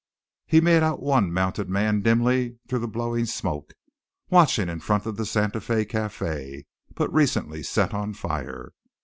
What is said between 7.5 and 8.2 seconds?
set on